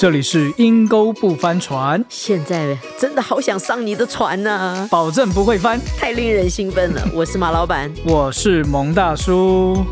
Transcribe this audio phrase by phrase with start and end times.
[0.00, 5.76] 这里是阴沟不翻船，现在真的好想上你的船呢、保证不会翻。
[5.98, 7.02] 太令人兴奋了。
[7.12, 9.84] 我是马老板，我是蒙大叔，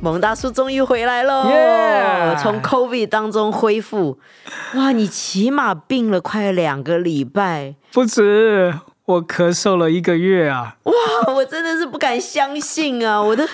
[0.00, 4.18] 蒙大叔终于回来喽 Yeah 从 COVID 当中恢复。
[4.76, 10.76] 哇，你起码病了快两个礼拜，不止我咳嗽了一个月啊！
[10.84, 10.94] 哇，
[11.34, 13.20] 我真的是不敢相信啊！
[13.20, 13.46] 我的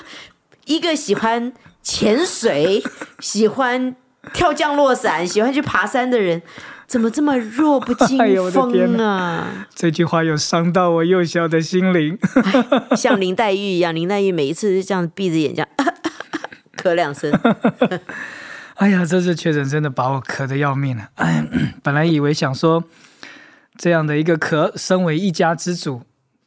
[0.66, 1.52] 一个喜欢
[1.82, 2.80] 潜水、
[3.18, 3.96] 喜欢
[4.32, 6.42] 跳降落伞、喜欢去爬山的人，
[6.86, 8.18] 怎么这么弱不禁
[8.52, 9.66] 风啊？
[9.74, 12.18] 这句话有伤到我幼小的心灵。
[12.96, 15.68] 像林黛玉一样，林黛玉每一次就这样闭着眼这样
[16.76, 17.32] 咳两声。
[18.76, 21.08] 哎呀，这次确诊真的把我咳得要命了。
[21.16, 21.44] 哎，
[21.82, 22.84] 本来以为想说
[23.76, 26.02] 这样的一个咳，身为一家之主，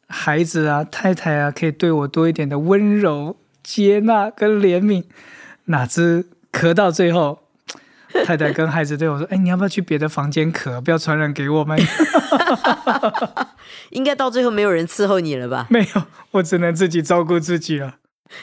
[0.08, 5.03] 孩子啊、太太啊，可以对我多一点的温柔、接纳跟怜悯，
[5.66, 7.42] 哪知咳到最后。
[8.25, 11.80] 太太跟孩子对我说：“哎，你要不要去别的房间咳，不要传染给我们？”
[13.92, 15.67] 应该到最后没有人伺候你了吧？
[15.69, 17.95] 没有，我只能自己照顾自己了。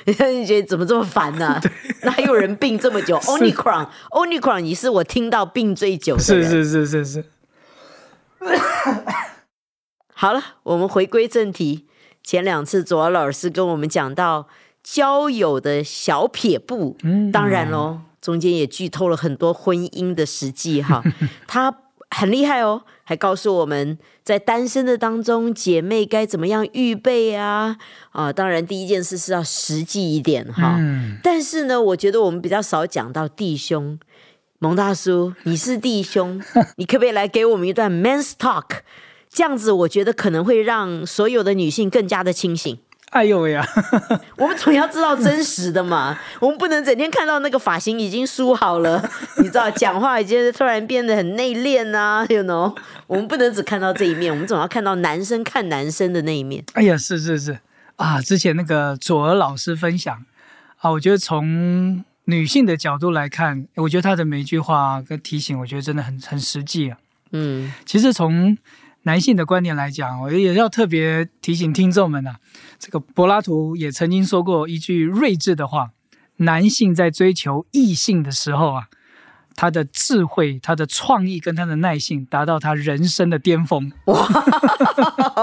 [0.07, 1.61] 你觉得怎么这么烦呢、
[2.03, 6.49] 哪有人病这么久？Omicron，Omicron，你是我听到病最久的人。
[6.49, 7.25] 是是是是是，
[10.15, 11.89] 好了，我们回归正题。
[12.23, 14.47] 前两次左老师跟我们讲到
[14.85, 21.03] 交友的小撇步，嗯当然喽，中间也剧透了很多婚姻的实际哈。
[21.47, 21.75] 他
[22.11, 27.77] 很厉害哦，还告诉我们在单身的当中，姐妹该怎么样预备啊
[28.11, 28.33] 啊！
[28.33, 30.77] 当然，第一件事是要实际一点哈。
[30.79, 33.99] 嗯，但是呢，我觉得我们比较少讲到弟兄。
[34.59, 36.43] 蒙大叔，你是弟兄，
[36.77, 38.81] 你可不可以来给我们一段 man's talk？
[39.31, 42.77] 这样子，我觉得可能会让所有的女性更加的清醒。
[43.11, 43.67] 哎呦喂呀，
[44.39, 49.03] 我们总要知道真实的嘛， 我们不能整天看到那个发型已经梳好了，
[49.39, 52.73] 你知道，讲话已经突然变得很内敛啊，you know，
[53.09, 56.65] 我们不能只看到这一面，我们总要看到男生看男生的那一面。
[56.75, 57.59] 哎呀，是是是
[57.97, 58.21] 啊！
[58.23, 60.25] 之前那个左儿老师分享
[60.79, 66.99] 啊，我觉得从女性的角度来看，我觉得她的每一句话跟提醒，我觉得真的很很实际啊。
[67.33, 68.57] 嗯，其实从
[69.03, 72.37] 男性的观点来讲，我也要特别提醒听众们啊，
[72.79, 75.93] 这个柏拉图也曾经说过一句睿智的话：
[76.37, 78.89] 男性在追求异性的时候啊，
[79.55, 83.91] 他的智慧、他的创意跟他的耐性达到他人生的巅峰。
[84.05, 84.29] 哇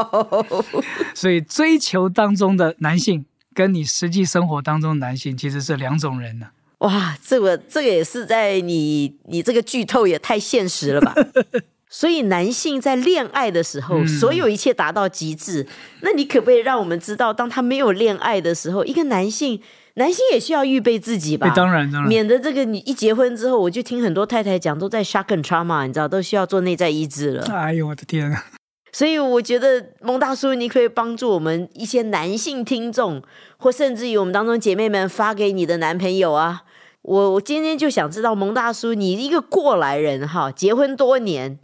[1.15, 11.15] 所以追求当中的男性，跟你实际生活当中的男性其实是两种人呢、哇，这个这个也是在你你这个剧透也太现实了吧？
[11.97, 15.65] 所以男性在恋爱的时候，嗯所有一切达到极致。
[16.01, 19.59] 那你可不可以让我们知道，当他没有恋爱的时候，一个男性，
[19.95, 21.47] 男性也需要预备自己吧？
[21.47, 27.43] 哎，当然当然，免得这个你一结婚之后，我就听很多太太讲，都在 shock and trauma，你知道，都需要做内在医治了。
[27.51, 28.45] 哎呦我的天啊！
[28.91, 33.23] 所以我觉得蒙大叔，你可以帮助我们一些男性听众，
[33.57, 36.61] 或甚至于我们当中姐妹们发给你的男朋友啊。
[37.01, 41.57] 我我今天就想知道，蒙大叔，你一个过来人哈，结婚多年，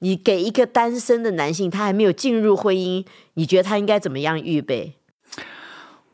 [0.00, 4.94] 你给一个单身的男性，他还没有进入婚姻，你觉得他应该怎么样预备？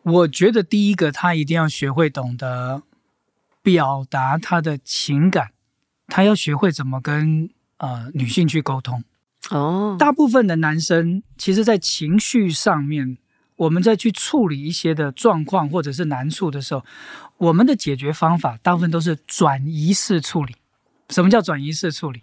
[0.03, 2.82] 我觉得第一个，他一定要学会懂得
[3.62, 5.53] 表达他的情感，
[6.06, 9.04] 他要学会怎么跟呃女性去沟通。
[9.50, 13.19] 哦，大部分的男生其实，在情绪上面，
[13.56, 16.84] 我们在去处理一些的状况或者是难处的时候，
[17.38, 20.54] 我们的解决方法大部分都是转移式处理。
[21.10, 22.22] 什么叫转移式处理？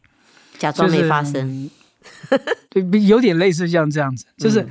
[0.60, 1.70] 假装没发生。
[2.70, 4.68] 对，有点类似像这样子，就是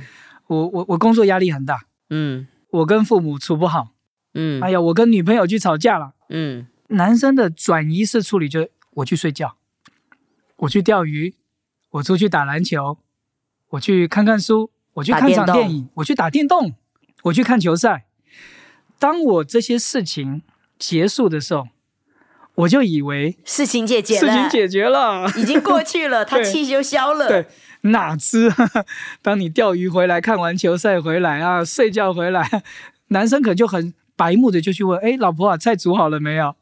[0.47, 3.89] 我我我工作压力很大，嗯我跟父母处不好，
[4.33, 6.13] 嗯哎呀，我跟女朋友去吵架了。
[6.29, 9.57] 嗯男生的转移式处理就是我去睡觉，
[10.57, 11.35] 我去钓鱼，
[11.91, 12.97] 我出去打篮球，
[13.69, 16.73] 我去看看书，我去看场电影，我去打电动，
[17.23, 18.05] 我去看球赛。
[18.97, 20.41] 当我这些事情
[20.77, 21.67] 结束的时候，
[22.59, 25.25] 我就以为事情解决了，事情解决了。
[25.37, 27.27] 已经过去了， 他气就消了。
[27.27, 27.45] 对，
[27.81, 28.51] 哪知
[29.21, 32.63] 当你钓鱼回来，看完球赛回来啊，睡觉回来，
[33.09, 36.53] 男生可就很白目的就去问：“哎，老婆啊，菜煮好了没有？”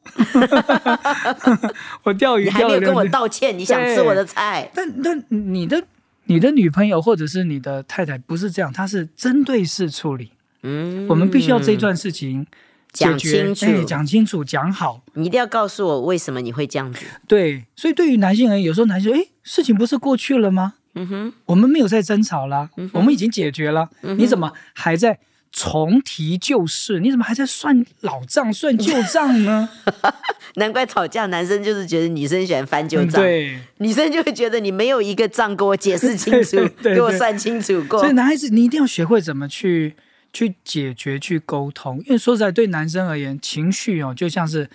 [2.04, 4.70] 我钓鱼你还没有跟我道歉，你想吃我的菜？
[4.76, 5.84] 但但你的
[6.26, 10.32] 你的女朋友或者是你的太太不是这样，她是针对式处理。
[10.64, 12.50] 嗯我们必须要这一段事情解
[12.94, 15.02] 讲清楚哎讲清楚，讲好。
[15.14, 17.06] 你一定要告诉我为什么你会这样子。
[17.28, 20.74] 对，所以对于男性而言，有时候男性说：“哎，事情不是过去了吗？
[20.96, 25.20] 嗯哼，我们没有在争吵啦，我们已经解决了，你怎么还在
[25.52, 29.70] 重提旧事，你怎么还在算老账、算旧账呢？
[30.56, 38.14] 难怪吵架，男生就是觉得女生喜欢翻旧嗯账，对，女生就会觉得你没有一个账给我解释清楚对 对，对给我算清楚过所以。
[38.14, 39.96] 男孩子你一定要学会怎么去
[40.32, 44.70] 去解决、去沟通，因为说实在，对男生而言，情绪哦就像是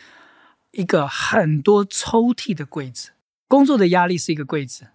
[0.73, 3.11] 一个很多抽屉的柜子，
[3.49, 4.89] 工作的压力是一个柜子，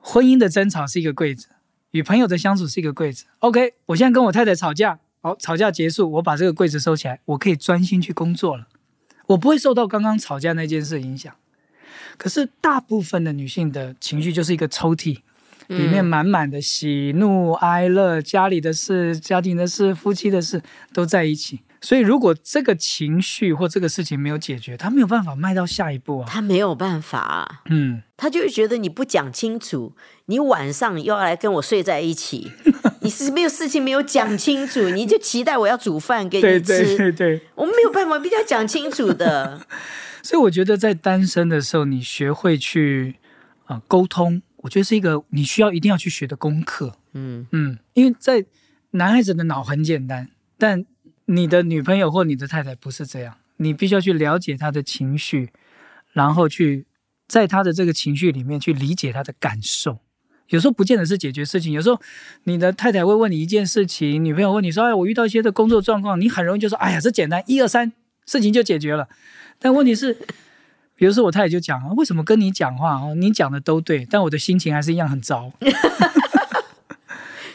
[0.00, 1.48] 婚姻的争吵是一个柜子，
[1.90, 3.24] 与朋友的相处是一个柜子。
[3.40, 8.68] OK，我现在跟我太太吵架，好，吵架结束，我把这个柜子收起来，我可以专心去工作了，
[9.28, 11.34] 我不会受到刚刚吵架那件事影响。
[12.16, 15.20] 可是大部分的女性的情绪就是一个抽屉，
[15.68, 20.62] 里面满满的喜怒哀乐，家里的事、家庭的事、夫妻的事
[20.92, 21.60] 都在一起。
[21.80, 26.26] 所以，如果这个情绪或这个事情没有解决，他没有办法迈到下一步啊。
[26.26, 29.94] 他没有办法，嗯，他就会觉得你不讲清楚，
[30.24, 32.50] 你晚上又要来跟我睡在一起，
[33.02, 37.40] 你是没有事情没有讲清楚，你就期待我要煮饭给你吃，对对对。
[37.54, 39.60] 我们没有办法，必须要讲清楚的。
[40.24, 43.16] 所以我觉得在单身的时候，你学会去
[43.66, 46.96] 啊、呃沟通，我觉得是一个你需要一定要去学的功课。
[47.12, 48.46] 嗯，嗯，因为在
[48.92, 50.86] 男孩子的脑很简单，但
[51.26, 55.50] 你的女朋友或你的太太不是这样，你必须要去了解她的情绪，
[56.12, 56.86] 然后去
[57.28, 59.98] 在她的这个情绪里面去理解她的感受。
[60.48, 62.00] 有时候不见得是解决事情，有时候
[62.44, 67.92] 你的太太会问你一件事情，女朋友问你说：“哎，我遇到一些的工作状况。”你很容易就说：“哎呀，这简单，一二三，
[68.26, 69.08] 事情就解决了。”
[69.60, 70.16] 但问题是，
[70.96, 75.52] 比如说我太太就讲啊，为什么跟你讲话哦，你讲的都对，但我的心情还是一样很糟。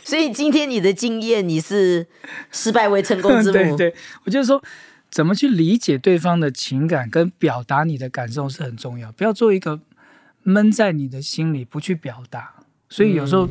[0.03, 2.07] 所以今天你的经验，你是
[2.51, 3.77] 失败为成功之母。
[3.77, 3.95] 对对，
[4.25, 4.61] 我就是说，
[5.11, 9.79] 怎么去理解对方的情感跟表达你的感受是很重要，不要做一个
[10.41, 12.55] 闷在你的心里不去表达。
[12.89, 13.47] 所以有时候，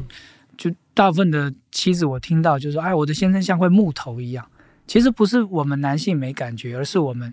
[0.56, 4.44] 就大部分的妻子，我听到就说：“哎，我的先生像块木头一样。”
[4.88, 7.32] 其实不是我们男性没感觉，而是我们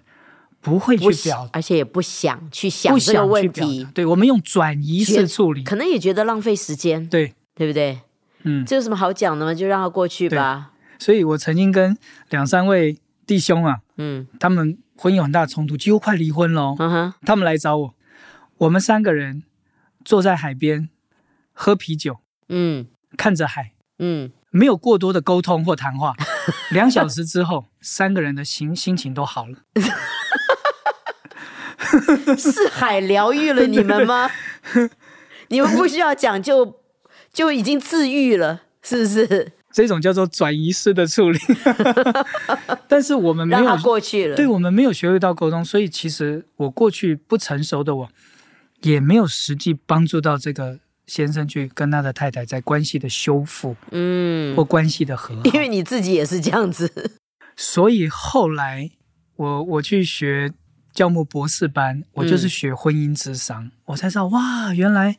[0.65, 5.61] 不会去表，而且也不想去想这个问题。，对，我们用转移式处理。
[5.63, 7.99] 可能也觉得浪费时间，对，对不对？
[8.41, 9.53] 嗯，这有什么好讲的吗？
[9.53, 10.71] 就让它过去吧。
[10.97, 11.95] 所以我曾经跟
[12.31, 12.97] 两三位
[13.27, 16.75] 弟兄啊，嗯他们婚姻有很大的冲突，几乎快离婚了哦。
[16.79, 17.93] 嗯哼，他们来找我，
[18.57, 19.43] 我们三个人
[20.03, 20.89] 坐在海边
[21.53, 22.17] 喝啤酒，
[22.49, 26.15] 嗯看着海，嗯，没有过多的沟通或谈话。
[26.71, 29.59] 两小时之后，三个人的心心情都好了。
[32.37, 34.29] 是海疗愈了你们吗？
[35.49, 36.79] 你们不需要讲就
[37.31, 39.51] 就已经自愈了，是不是？
[39.71, 41.39] 这种叫做转移式的处理。
[42.87, 44.35] 但是我们没有过去了。
[44.35, 48.09] 对我们没有学会到沟通，所以其实我过去不成熟的我，
[48.83, 55.41] 也没有实际帮助到这个先生去跟他的太太在关系的修复嗯或，关系的和好。
[55.43, 57.11] 因为你自己也是这样子。
[57.57, 58.89] 所以后来
[59.35, 60.53] 我我去学
[60.95, 65.17] 教牧博士班，我就是学婚姻智商，我才知道哇，原来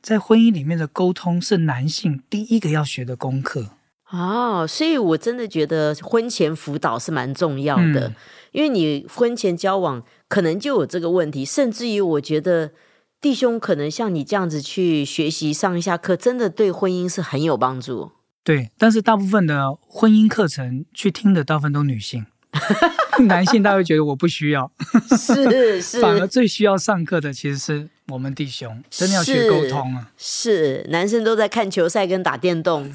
[0.00, 3.76] 在婚姻里面的沟通是男性第一个要学的功课。
[4.10, 8.14] 哦，所以我真的觉得婚前辅导是蛮重要的，嗯
[8.52, 12.72] 因为你婚前交往可能就有这个问题，甚至于我觉得
[13.20, 18.10] 弟兄可能像你这样子去学习上一下课，真的对婚姻是很有帮助。
[18.42, 22.26] 对，但是大部分的婚姻课程去听的大部分都女性，
[23.26, 24.70] 男性大家会觉得我不需要，
[25.16, 26.00] 是是。
[26.00, 32.92] 反而最需要上课的其实是我们弟兄，真的要学沟通啊，是，男生都在看球赛跟打电动，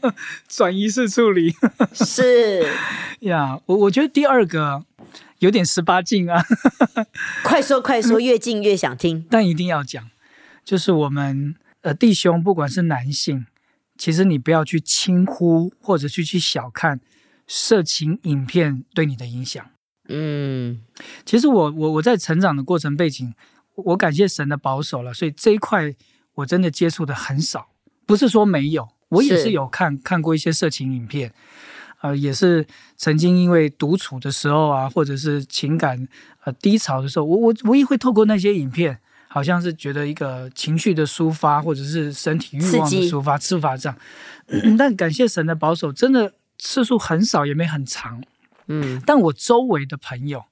[0.48, 1.54] 转移式处理。
[1.94, 2.66] 是。
[3.20, 3.58] 呀。
[3.66, 4.84] 我我觉得第二个
[5.38, 6.44] 有点十八禁啊，
[7.42, 9.24] 快说快说，越近越想听。
[9.30, 10.10] 但一定要讲，
[10.64, 13.46] 就是我们呃弟兄，不管是男性，
[13.96, 17.00] 其实你不要去轻忽或者去去小看
[17.48, 19.64] 色情影片对你的影响。
[20.10, 20.80] 嗯
[21.26, 23.34] 其实我我我在成长的过程背景，
[23.74, 25.92] 我感谢神的保守了，所以这一块
[26.34, 27.68] 我真的接触的很少，
[28.06, 31.32] 不是说没有，我也是是有看看过一些色情影片，
[32.00, 36.08] 呃，也是曾经因为独处的时候啊，或者是情感
[36.44, 43.98] 呃低潮的时候，我我我也会透过那些影片，好像是觉得一个情绪的抒发，或者是身体欲望的抒发，刺发这样。
[44.78, 48.22] 但感谢神的保守，真的次数很少，也没很长。
[48.66, 49.00] 嗯。
[49.06, 50.44] 但我周围的朋友，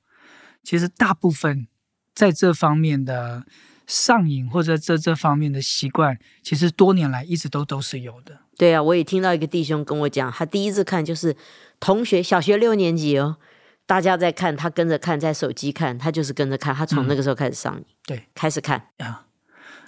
[0.62, 1.66] 其实大部分
[2.14, 3.44] 在这方面的
[3.86, 8.40] 上瘾或者这这方面的习惯，其实多年来一直都都是有的。
[8.56, 11.36] 对啊，我也听到一个弟兄跟我讲，他第一次看就是
[11.78, 13.36] 同学小学六年级哦，
[13.84, 18.24] 大家在看，他跟着看，在手机看，他就是跟着看，他从那个时候开始上瘾，对。
[18.34, 19.26] 开始看，啊，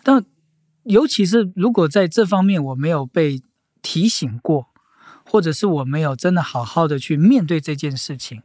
[0.05, 0.23] 但
[0.83, 3.43] 尤其是如果在这方面我没有被
[3.81, 4.69] 提醒过，
[5.29, 8.43] 或者是我没有真的好好的去面对这件事情。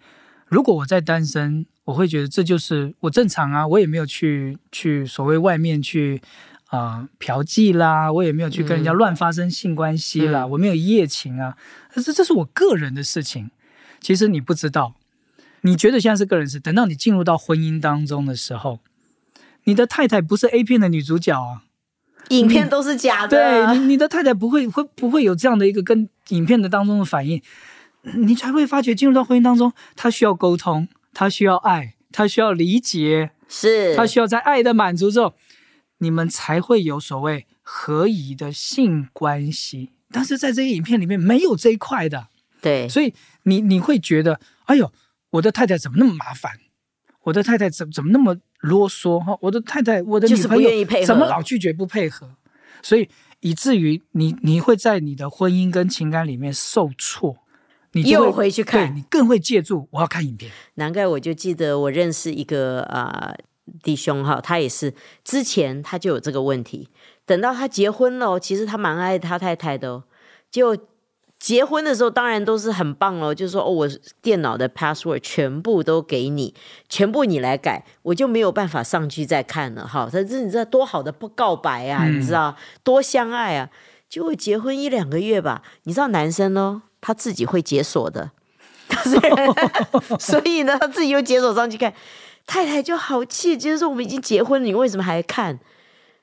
[0.48, 6.22] 如果我在单身，我会觉得这就是我正常啊，我也没有去去所谓外面去
[6.68, 11.56] 啊、嫖妓啦，我也没有去跟人家乱发生性关系啦，嗯我没有一夜情啊，
[11.94, 13.52] 这这是我个人的事情。
[14.00, 14.96] 其实你不知道，
[15.62, 18.80] 你觉得现在是个人事，等到你进入到婚姻当中的时候，
[19.64, 21.64] 你的太太不是 A 片的女主角啊，
[22.30, 27.42] 影片都是假对的，你，你的太太不会会不会有这样的一个跟影片的当中的反应，
[28.16, 35.34] 你才会发觉进入到婚姻当中，她需要沟通，她需要爱，她需要理解，是她需要在爱的满足之后，
[36.00, 39.92] 你们才会有所谓合宜的性关系。
[40.12, 42.28] 但是在这些影片里面没有这一块的，
[42.62, 43.14] 对，所以
[43.44, 44.92] 你你会觉得，哎呦，
[45.32, 46.52] 我的太太怎么那么麻烦？
[47.24, 49.38] 我的太太怎怎么那么啰嗦哈？
[49.42, 52.30] 我的太太，我的就是不女朋友愿意配合怎么老拒绝不配合？
[52.82, 57.38] 所以以至于你你会在你的婚姻跟情感里面受挫，
[57.94, 63.36] 你又回去看对你更会借助我要看影片，难怪我就记得我认识一个啊、呃
[63.82, 66.90] 弟兄哈，他也是之前他就有这个问题，
[67.26, 70.04] 等到他结婚了哦，其实他蛮爱他太太的哦，
[70.52, 70.78] 结果
[71.44, 73.90] 结婚的时候当然都是很棒哦，就是说哦，我
[74.22, 76.56] 电脑的 password 全部都给你，
[76.88, 80.08] 全部你来改，我就没有办法上去再看了哈。
[80.10, 83.70] 他这你知道多好的不告白啊，嗯你知道多相爱啊。
[84.08, 88.32] 结果结婚一两个月吧，你知道男生呢，他自己会解锁的，
[90.18, 91.94] 所以呢，他自己又解锁上去看，
[92.48, 95.60] 太太就好气，就是说我们已经结婚了，你为什么还看？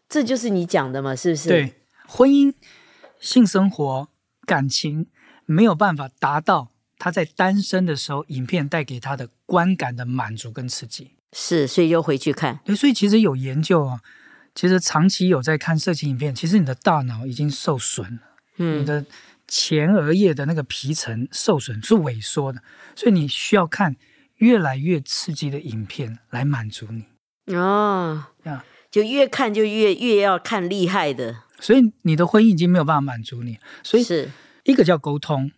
[0.08, 1.74] 这就是你讲的嘛，是不是？，对
[2.06, 2.54] 婚姻、
[3.20, 4.08] 性生活、
[4.50, 5.06] 感情
[5.46, 11.12] 没有办法达到他在单身的时候影片带给他的观感的满足跟刺激。
[11.32, 14.00] 是，所以又回去看，对，所以其实有研究啊，
[14.52, 18.22] 其实长期有在看色情影片，其实你的大脑已经受损了，
[18.56, 18.80] 嗯。
[18.80, 19.06] 你嗯，的
[19.46, 22.60] 前额叶的那个皮层受损是萎缩的，
[22.96, 23.94] 所以你需要看
[24.38, 27.54] 越来越刺激的影片来满足你。
[27.54, 28.64] 哦，啊。
[28.90, 34.30] 就越看就越越要看厉害的，所以你的婚姻已经没有办法满足你，所以是
[34.64, 35.52] 一个叫沟通，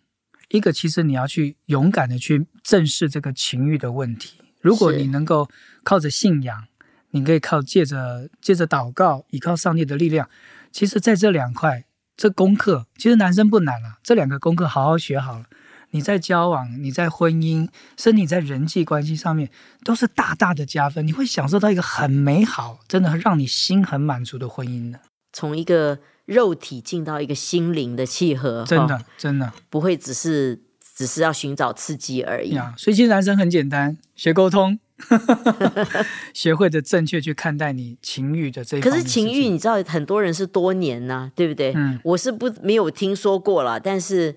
[0.49, 4.37] 一个其实你要去勇敢的去正视这个情欲的问题。
[4.61, 5.49] 如果你能够
[5.83, 6.65] 靠着信仰，
[7.11, 10.29] 你可以靠借着借着祷告，依靠上帝的力量。
[10.71, 11.85] 其实，在这两块，
[12.17, 15.45] 这功课其实男生不难了、这两个功课好好学好了，
[15.91, 19.51] 你在交往、你在婚姻，甚至你在人际关系上面，
[19.83, 21.05] 都是大大的加分。
[21.05, 24.99] 你会享受到一个很美好，真的让你心很满足的婚姻的，
[25.33, 29.51] 从一个肉体进到一个心灵的契合，真的哈真的。
[29.69, 30.61] 不会只是
[30.95, 32.51] 只是要寻找刺激而已。
[32.51, 34.79] 呀，所以其实男生很简单，学沟通，
[36.33, 39.27] 学会的正确去看待你情欲的这可是情。
[39.27, 41.73] 情欲，你知道很多人是多年呐、对不对？
[41.75, 44.35] 嗯我是不没有听说过了，但是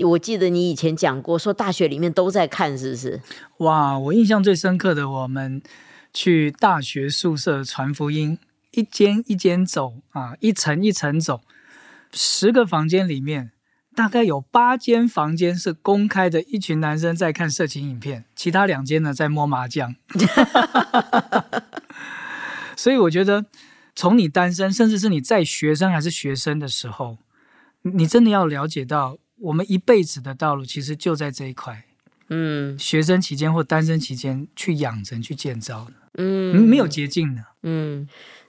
[0.00, 3.20] 我记得你以前讲过，说大学里面都在看，是不是？
[3.58, 5.60] 哇，我印象最深刻的，我们
[6.14, 8.38] 去大学宿舍传福音，
[8.76, 11.40] 一间一间走啊，一层一层走，
[12.12, 13.50] 十个房间里面。
[13.94, 19.96] 大概有八间房间是公开的，一群男生在看色情影片，其他两间呢在摸麻将。
[22.76, 23.46] 所以我觉得，
[23.94, 27.16] 从你单身，甚至是你在学生还是学生的时候，
[27.80, 31.84] 你真的要了解到，我们一辈子的道路其实就在这一块。
[32.28, 37.42] 嗯学生期间或单身期间去养成、去建造的，嗯，没有捷径的。
[37.62, 38.06] 嗯。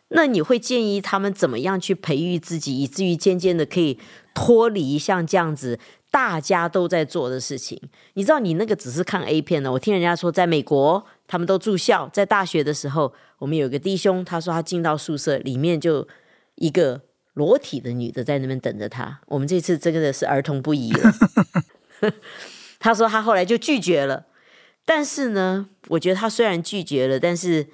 [0.10, 4.00] 那你会建议他们怎么样去培育自己，以至于渐渐的可以
[4.34, 5.78] 脱离像这样子
[6.10, 7.80] 大家都在做的事情？
[8.14, 9.72] 你知道，你那个只是看 A 片呢。
[9.72, 16.08] 我听人家说，在美国他们都住校，在大学的时候，我们有个弟兄，他说他进到宿舍里面就
[16.56, 17.02] 一个
[17.34, 19.20] 裸体的女的在那边等着他。
[19.28, 21.14] 我们这次真的是儿童不宜了。
[22.80, 24.28] 他说他后来就拒绝了，
[24.86, 27.68] 但是呢，我觉得他虽然拒绝了，但是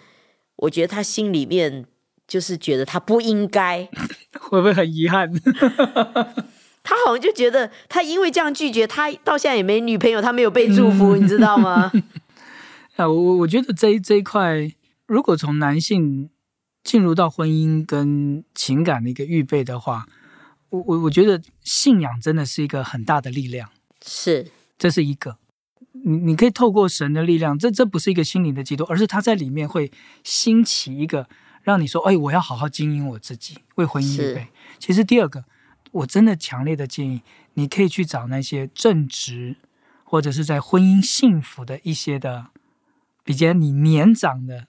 [0.55, 1.85] 我觉得他心里面
[2.33, 3.87] 就是觉得他不应该，
[4.41, 5.31] 会不会很遗憾？
[6.81, 11.91] 他好像就觉得他因为这样拒绝，他到现在也没女朋友，他没有被祝福，你知道吗？
[12.97, 14.73] 啊，我我我觉得这一这一块，
[15.05, 16.31] 如果从男性
[16.83, 20.07] 进入到婚姻跟情感的一个预备的话，
[20.69, 23.69] 我我我觉得信仰真的是一个很大的力量，
[24.03, 24.47] 是
[24.79, 25.37] 这是一个。
[26.05, 29.91] 你你可以透过神的力量，这这不是一个心灵的基督，而是他在里面会
[30.23, 31.29] 兴起一个
[31.63, 34.47] 让你说，哎，我要好好经营我自己，为婚姻预备。
[34.77, 35.45] 其实第二个，
[35.91, 37.21] 我真的强烈的建议，
[37.53, 39.55] 你可以去找那些正直
[40.03, 42.47] 或者是在婚姻幸福的一些的，
[43.23, 44.67] 比较你年长的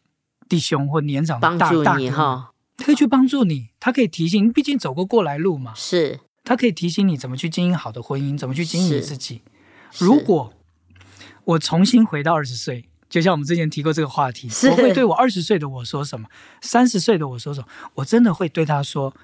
[0.49, 5.75] 弟兄或年长的大大哥可以去帮助你，他可以提醒，毕竟走过过来路嘛。
[5.75, 9.43] 是他可以提醒你怎么去经营好的婚姻，怎么去经营你自己。
[9.99, 10.53] 如果
[11.45, 16.27] 我重新回到二十岁，就像我们之前提过这个话题，我会对我二十岁的我说什么？
[16.61, 17.67] 三十岁的我说什么？
[17.95, 19.15] 我真的会对他说：“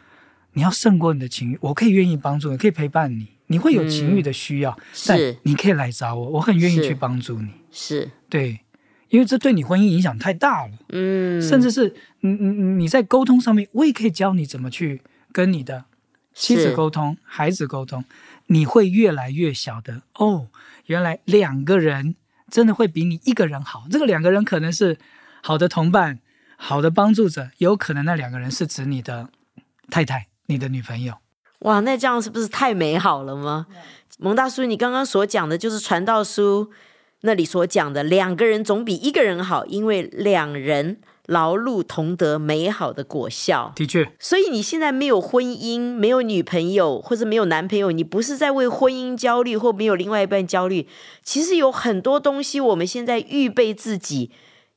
[0.54, 3.26] 你要胜过你的情欲，我可以愿意帮助你，可以陪伴你。
[3.49, 4.78] 你会有情欲的需要，
[5.09, 7.50] 但是你可以来找我，我很愿意去帮助你。
[7.73, 8.61] 是，对，
[9.09, 15.87] 因为这对你婚姻影响太大了，嗯，甚至是你你你在沟通上面，我也可以教你怎么去跟你的
[16.32, 18.04] 妻子沟通、孩子沟通，
[18.47, 20.47] 你会越来越晓得哦，
[20.87, 22.14] 原来两个人
[22.50, 23.85] 真的会比你一个人好。
[23.90, 24.99] 这个两个人可能是
[25.42, 26.19] 好的同伴、
[26.57, 29.28] 好的帮助者，有可能那两个人是指你的
[29.90, 31.14] 太太、你的女朋友。
[31.61, 33.66] 哇，那这样是不是太美好了吗？
[34.19, 36.71] 蒙大叔，你刚刚所讲的就是传道书
[37.23, 43.73] 那里所讲的，两个人总比一个人好，因为两人劳碌同得美好的果效。
[43.77, 50.87] 的确，所以你现在没有婚姻，没有女朋友，或者没有男朋友，你不是在为婚姻焦虑，或没有另外一半焦虑。
[51.23, 54.31] 其实有很多东西，我们现在预备自己，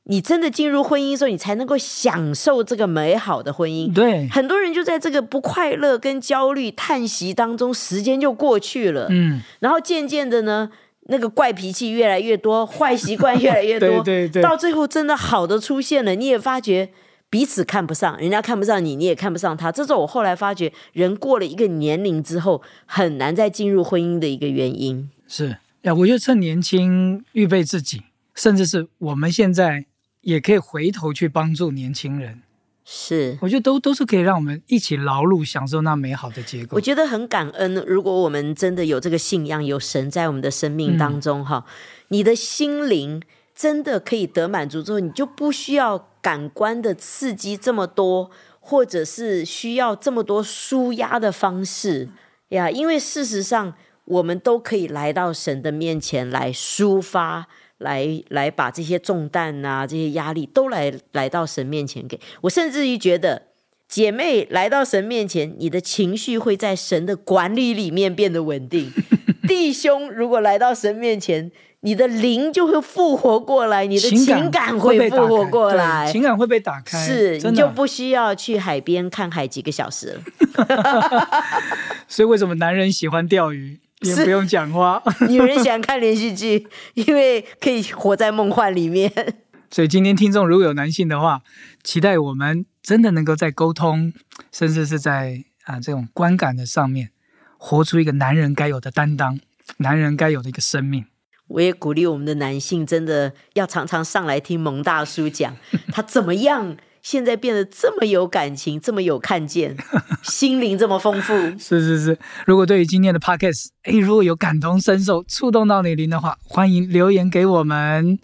[0.04, 3.92] 你真的进入婚姻的时候，你才能够享受这个美好的婚姻。
[3.92, 9.06] 对，很多人就在这个不快乐跟焦虑叹息当中，时间就过去了。
[9.08, 10.70] 嗯，然后渐渐的呢，
[11.06, 16.90] 那个怪脾气越来越多，坏习惯越来越多， 对对对到最后真的好的出现了，你也发觉
[17.28, 19.70] 彼此看不上，人家看不上你，你也看不上他。
[19.70, 25.10] 这是我后来发觉，人过了一个年龄之后，很难再进入婚姻的一个原因。
[25.26, 28.02] 是呀，我觉得趁年轻预备自己，
[28.34, 29.84] 甚至是我们现在
[30.22, 32.40] 也可以回头去帮助年轻人。
[32.84, 33.38] 是。
[33.40, 36.80] 我觉得都都是可以让我们一起劳碌，享受那美好的结果我。
[36.80, 41.64] 觉得很感恩，如果我们真的有这个信仰，有神在我们的生命当中，哈、
[42.08, 43.22] 你的心灵
[43.54, 52.10] 真的可以得满足之后，你就不需要感官的刺激这么多，或者是需要这么多舒压的方式
[52.48, 52.70] 呀。
[52.70, 53.74] 因为事实上，
[54.04, 57.46] 我们都可以来到神的面前来抒发。
[57.78, 63.42] 来来把这些重担啊，这些压力都来来到神面前给我，甚至于觉得
[63.88, 68.90] 姐妹来到神面前，你的情绪会在神的管理里面变得稳定。
[69.46, 76.22] 弟兄如果来到神面前，你的灵就会复活过来，你的情情感会被复活过来情。
[76.22, 81.28] 感会被打开，是，你就不需要去海边看海几个小时了。
[82.08, 85.02] 所以为什么男人喜欢钓鱼，也不用讲话。
[85.28, 89.10] 女人喜欢看连续剧，因为可以活在梦幻里面。
[89.70, 91.42] 所以今天听众如果有男性的话，
[91.82, 94.12] 期待我们真的能够在沟通，
[94.52, 97.10] 甚至是在啊这种观感的上面，
[97.58, 99.40] 活出一个男人该有的担当，
[99.78, 101.06] 男人该有的一个生命。
[101.48, 105.56] 我也鼓励我们的男性，真的要常常上来听蒙大叔讲
[105.92, 109.76] 他怎么样，现在变得这么有感情，这么有看见，
[110.24, 111.34] 心灵这么丰富。
[111.58, 118.18] 是是是，如果对于今天的 podcast，哎，如果有感同身受、触动到你灵的话，欢迎留言给我们。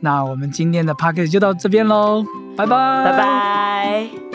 [0.00, 2.22] 那我们今天的 podcast 就到这边喽，
[2.54, 4.27] 拜拜，拜拜。